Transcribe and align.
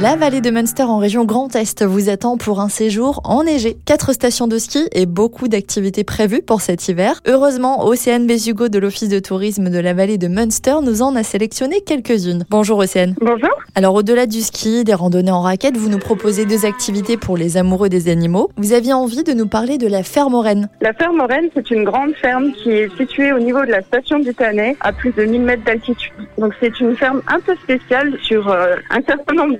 La 0.00 0.16
vallée 0.16 0.40
de 0.40 0.50
Munster 0.50 0.82
en 0.84 0.98
région 0.98 1.24
Grand 1.24 1.54
Est 1.54 1.84
vous 1.84 2.08
attend 2.08 2.36
pour 2.36 2.60
un 2.60 2.68
séjour 2.68 3.20
enneigé. 3.24 3.76
Quatre 3.84 4.12
stations 4.12 4.48
de 4.48 4.58
ski 4.58 4.88
et 4.92 5.06
beaucoup 5.06 5.46
d'activités 5.46 6.02
prévues 6.02 6.42
pour 6.42 6.60
cet 6.60 6.88
hiver. 6.88 7.20
Heureusement, 7.26 7.84
Océane 7.84 8.26
Bézugo 8.26 8.68
de 8.68 8.78
l'Office 8.78 9.08
de 9.08 9.20
tourisme 9.20 9.70
de 9.70 9.78
la 9.78 9.92
vallée 9.92 10.18
de 10.18 10.28
Munster 10.28 10.76
nous 10.82 11.02
en 11.02 11.14
a 11.14 11.22
sélectionné 11.22 11.80
quelques-unes. 11.82 12.44
Bonjour 12.50 12.78
Océane. 12.78 13.14
Bonjour. 13.20 13.50
Alors 13.74 13.94
au-delà 13.94 14.26
du 14.26 14.40
ski, 14.40 14.84
des 14.84 14.94
randonnées 14.94 15.30
en 15.30 15.42
raquettes, 15.42 15.76
vous 15.76 15.88
nous 15.88 15.98
proposez 15.98 16.46
deux 16.46 16.66
activités 16.66 17.16
pour 17.16 17.36
les 17.36 17.56
amoureux 17.56 17.88
des 17.88 18.08
animaux. 18.08 18.50
Vous 18.56 18.72
aviez 18.72 18.92
envie 18.92 19.22
de 19.22 19.32
nous 19.32 19.46
parler 19.46 19.78
de 19.78 19.86
la 19.86 20.02
ferme 20.02 20.34
Oren. 20.34 20.68
La 20.80 20.92
ferme 20.92 21.20
Oren, 21.20 21.48
c'est 21.54 21.70
une 21.70 21.84
grande 21.84 22.14
ferme 22.16 22.52
qui 22.52 22.70
est 22.70 22.94
située 22.96 23.32
au 23.32 23.38
niveau 23.38 23.64
de 23.64 23.70
la 23.70 23.82
station 23.82 24.18
du 24.18 24.34
Tannet, 24.34 24.76
à 24.80 24.92
plus 24.92 25.12
de 25.12 25.24
1000 25.24 25.42
mètres 25.42 25.64
d'altitude. 25.64 26.12
Donc 26.38 26.54
c'est 26.60 26.80
une 26.80 26.96
ferme 26.96 27.22
un 27.28 27.40
peu 27.40 27.54
spéciale 27.56 28.18
sur 28.22 28.48
euh, 28.48 28.76
un 28.90 29.00
certain 29.02 29.34
nombre 29.34 29.58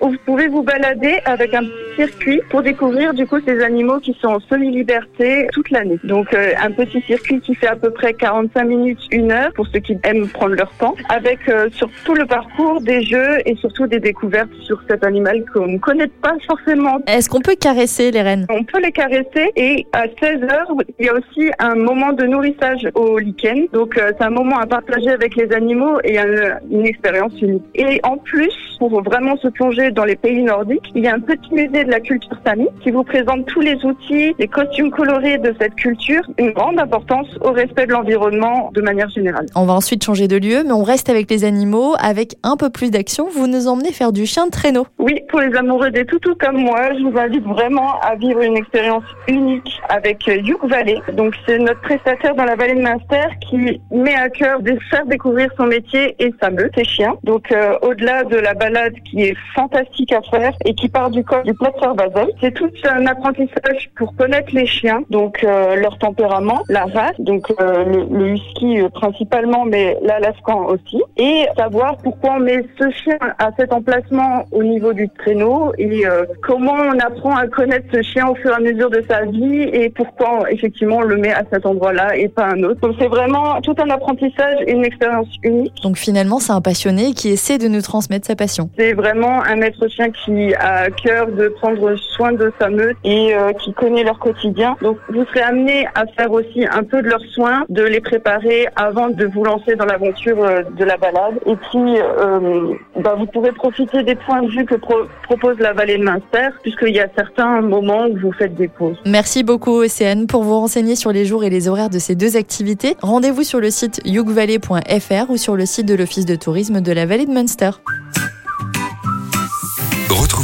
vous 0.00 0.16
pouvez 0.24 0.48
vous 0.48 0.62
balader 0.62 1.20
avec 1.24 1.54
un 1.54 1.62
circuit 1.96 2.40
pour 2.50 2.62
découvrir 2.62 3.14
du 3.14 3.26
coup 3.26 3.36
ces 3.46 3.60
animaux 3.62 3.98
qui 4.00 4.16
sont 4.20 4.28
en 4.28 4.40
semi-liberté 4.40 5.46
toute 5.52 5.70
l'année. 5.70 5.98
Donc 6.04 6.32
euh, 6.34 6.52
un 6.62 6.70
petit 6.70 7.00
circuit 7.02 7.40
qui 7.40 7.54
fait 7.54 7.66
à 7.68 7.76
peu 7.76 7.90
près 7.90 8.12
45 8.14 8.64
minutes, 8.64 8.98
une 9.10 9.30
heure 9.32 9.52
pour 9.54 9.66
ceux 9.68 9.80
qui 9.80 9.96
aiment 10.04 10.28
prendre 10.28 10.54
leur 10.54 10.70
temps, 10.72 10.94
avec 11.08 11.38
euh, 11.48 11.68
sur 11.72 11.88
tout 12.04 12.14
le 12.14 12.26
parcours 12.26 12.80
des 12.80 13.02
jeux 13.02 13.38
et 13.46 13.54
surtout 13.56 13.86
des 13.86 14.00
découvertes 14.00 14.50
sur 14.62 14.82
cet 14.88 15.04
animal 15.04 15.44
qu'on 15.52 15.66
ne 15.66 15.78
connaît 15.78 16.08
pas 16.22 16.34
forcément. 16.46 16.98
Est-ce 17.06 17.28
qu'on 17.28 17.40
peut 17.40 17.56
caresser 17.58 18.10
les 18.10 18.22
rennes? 18.22 18.46
On 18.50 18.64
peut 18.64 18.80
les 18.80 18.92
caresser 18.92 19.50
et 19.56 19.86
à 19.92 20.04
16 20.20 20.42
heures, 20.44 20.72
il 20.98 21.06
y 21.06 21.08
a 21.08 21.14
aussi 21.14 21.50
un 21.58 21.74
moment 21.74 22.12
de 22.12 22.24
nourrissage 22.24 22.88
au 22.94 23.18
lichen. 23.18 23.66
Donc 23.72 23.96
euh, 23.98 24.12
c'est 24.18 24.24
un 24.24 24.30
moment 24.30 24.58
à 24.58 24.66
partager 24.66 25.10
avec 25.10 25.36
les 25.36 25.52
animaux 25.52 25.98
et 26.04 26.18
un- 26.18 26.58
une 26.70 26.86
expérience 26.86 27.32
unique. 27.40 27.62
Et 27.74 28.00
en 28.02 28.16
plus, 28.16 28.52
pour 28.78 29.02
vraiment 29.02 29.36
se 29.36 29.48
plonger 29.48 29.90
dans 29.90 30.04
les 30.04 30.16
pays 30.16 30.42
nordiques, 30.42 30.90
il 30.94 31.04
y 31.04 31.08
a 31.08 31.14
un 31.14 31.20
petit 31.20 31.52
musée 31.52 31.83
de 31.84 31.90
la 31.90 32.00
culture 32.00 32.36
sami 32.44 32.66
qui 32.82 32.90
vous 32.90 33.04
présente 33.04 33.46
tous 33.46 33.60
les 33.60 33.76
outils, 33.84 34.34
les 34.38 34.48
costumes 34.48 34.90
colorés 34.90 35.38
de 35.38 35.54
cette 35.60 35.74
culture, 35.74 36.22
une 36.38 36.50
grande 36.50 36.78
importance 36.78 37.28
au 37.40 37.52
respect 37.52 37.86
de 37.86 37.92
l'environnement 37.92 38.70
de 38.74 38.82
manière 38.82 39.08
générale. 39.10 39.46
On 39.54 39.66
va 39.66 39.74
ensuite 39.74 40.02
changer 40.02 40.28
de 40.28 40.36
lieu, 40.36 40.62
mais 40.64 40.72
on 40.72 40.82
reste 40.82 41.08
avec 41.08 41.30
les 41.30 41.44
animaux 41.44 41.94
avec 42.00 42.36
un 42.42 42.56
peu 42.56 42.70
plus 42.70 42.90
d'action. 42.90 43.28
Vous 43.28 43.46
nous 43.46 43.68
emmenez 43.68 43.92
faire 43.92 44.12
du 44.12 44.26
chien 44.26 44.46
de 44.46 44.50
traîneau. 44.50 44.86
Oui, 44.98 45.20
pour 45.28 45.40
les 45.40 45.54
amoureux 45.56 45.90
des 45.90 46.04
toutous 46.04 46.34
comme 46.36 46.58
moi, 46.58 46.94
je 46.98 47.04
vous 47.04 47.18
invite 47.18 47.44
vraiment 47.44 48.00
à 48.00 48.14
vivre 48.16 48.40
une 48.40 48.56
expérience 48.56 49.04
unique 49.28 49.80
avec 49.88 50.26
Youk 50.26 50.64
Valley. 50.68 50.98
Donc 51.12 51.34
c'est 51.46 51.58
notre 51.58 51.80
prestataire 51.80 52.34
dans 52.34 52.44
la 52.44 52.56
vallée 52.56 52.74
de 52.74 52.82
Munster 52.82 53.28
qui 53.48 53.80
met 53.90 54.14
à 54.14 54.28
cœur 54.28 54.60
de 54.60 54.76
faire 54.90 55.06
découvrir 55.06 55.48
son 55.56 55.66
métier 55.66 56.14
et 56.18 56.32
sa 56.40 56.50
meute, 56.50 56.72
ses 56.76 56.84
chiens. 56.84 57.14
Donc 57.24 57.52
euh, 57.52 57.76
au-delà 57.82 58.24
de 58.24 58.36
la 58.36 58.54
balade 58.54 58.94
qui 59.04 59.22
est 59.22 59.36
fantastique 59.54 60.12
à 60.12 60.22
faire 60.22 60.52
et 60.64 60.74
qui 60.74 60.88
part 60.88 61.10
du 61.10 61.24
col 61.24 61.42
du 61.44 61.54
Basel, 61.96 62.28
c'est 62.40 62.52
tout 62.52 62.70
un 62.88 63.06
apprentissage 63.06 63.90
pour 63.96 64.14
connaître 64.16 64.54
les 64.54 64.66
chiens, 64.66 65.02
donc 65.10 65.44
euh, 65.44 65.76
leur 65.76 65.98
tempérament, 65.98 66.62
la 66.68 66.84
race, 66.84 67.18
donc 67.18 67.50
euh, 67.60 67.84
le, 67.84 68.18
le 68.18 68.28
husky 68.30 68.80
euh, 68.80 68.88
principalement, 68.88 69.64
mais 69.64 69.96
l'alaskan 70.02 70.66
aussi, 70.66 71.02
et 71.16 71.46
savoir 71.56 71.96
pourquoi 71.98 72.34
on 72.36 72.40
met 72.40 72.64
ce 72.78 72.90
chien 72.90 73.18
à 73.38 73.50
cet 73.58 73.72
emplacement 73.72 74.46
au 74.52 74.62
niveau 74.62 74.92
du 74.92 75.08
traîneau 75.08 75.72
et 75.78 76.06
euh, 76.06 76.24
comment 76.42 76.72
on 76.72 76.98
apprend 76.98 77.36
à 77.36 77.46
connaître 77.48 77.86
ce 77.92 78.02
chien 78.02 78.28
au 78.28 78.34
fur 78.34 78.50
et 78.50 78.54
à 78.54 78.60
mesure 78.60 78.90
de 78.90 79.02
sa 79.08 79.24
vie 79.24 79.62
et 79.62 79.90
pourquoi 79.90 80.50
effectivement 80.50 80.96
on 80.98 81.02
le 81.02 81.16
met 81.16 81.32
à 81.32 81.42
cet 81.52 81.66
endroit-là 81.66 82.16
et 82.16 82.28
pas 82.28 82.46
un 82.46 82.62
autre. 82.62 82.80
Donc 82.80 82.96
c'est 82.98 83.08
vraiment 83.08 83.60
tout 83.60 83.74
un 83.78 83.90
apprentissage 83.90 84.58
et 84.66 84.72
une 84.72 84.84
expérience 84.84 85.28
unique. 85.42 85.74
Donc 85.82 85.96
finalement, 85.96 86.38
c'est 86.38 86.52
un 86.52 86.60
passionné 86.60 87.12
qui 87.12 87.30
essaie 87.30 87.58
de 87.58 87.68
nous 87.68 87.82
transmettre 87.82 88.26
sa 88.26 88.36
passion. 88.36 88.70
C'est 88.78 88.92
vraiment 88.92 89.42
un 89.42 89.56
maître 89.56 89.86
chien 89.88 90.10
qui 90.10 90.54
a 90.54 90.84
à 90.84 90.90
cœur 90.90 91.28
de 91.28 91.48
prendre 91.64 91.96
soin 92.16 92.32
de 92.32 92.52
sa 92.60 92.68
meute 92.68 92.96
et 93.04 93.34
euh, 93.34 93.52
qui 93.60 93.72
connaît 93.72 94.04
leur 94.04 94.18
quotidien. 94.18 94.76
Donc 94.82 94.98
vous 95.08 95.24
serez 95.30 95.40
amené 95.40 95.86
à 95.94 96.04
faire 96.16 96.30
aussi 96.30 96.60
un 96.80 96.82
peu 96.82 97.00
de 97.00 97.08
leurs 97.08 97.24
soins, 97.34 97.64
de 97.70 97.82
les 97.82 98.00
préparer 98.00 98.66
avant 98.76 99.08
de 99.08 99.24
vous 99.24 99.44
lancer 99.44 99.74
dans 99.76 99.86
l'aventure 99.86 100.38
euh, 100.44 100.62
de 100.80 100.84
la 100.84 100.96
balade. 100.98 101.36
Et 101.46 101.56
puis 101.56 101.88
euh, 101.98 102.74
bah, 103.02 103.14
vous 103.18 103.26
pourrez 103.26 103.52
profiter 103.52 104.02
des 104.02 104.14
points 104.14 104.42
de 104.42 104.48
vue 104.48 104.66
que 104.66 104.74
pro- 104.74 105.06
propose 105.22 105.58
la 105.58 105.72
vallée 105.72 105.96
de 105.96 106.04
Munster, 106.04 106.48
puisqu'il 106.62 106.94
y 106.94 107.00
a 107.00 107.08
certains 107.16 107.60
moments 107.62 108.06
où 108.10 108.16
vous 108.18 108.32
faites 108.32 108.54
des 108.54 108.68
pauses. 108.68 108.98
Merci 109.06 109.42
beaucoup 109.42 109.72
Océane 109.86 110.26
pour 110.26 110.42
vous 110.42 110.58
renseigner 110.60 110.96
sur 110.96 111.12
les 111.12 111.24
jours 111.24 111.44
et 111.44 111.50
les 111.50 111.68
horaires 111.68 111.90
de 111.90 111.98
ces 111.98 112.14
deux 112.14 112.36
activités. 112.36 112.94
Rendez-vous 113.00 113.42
sur 113.42 113.60
le 113.60 113.70
site 113.70 114.00
yougvalley.fr 114.04 115.30
ou 115.30 115.36
sur 115.38 115.56
le 115.56 115.64
site 115.64 115.86
de 115.86 115.94
l'Office 115.94 116.26
de 116.26 116.36
tourisme 116.36 116.80
de 116.82 116.92
la 116.92 117.06
vallée 117.06 117.24
de 117.26 117.32
Munster. 117.32 117.70